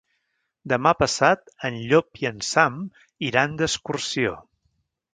[0.71, 2.83] Demà passat en Llop i en Sam
[3.31, 4.39] iran d'excursió.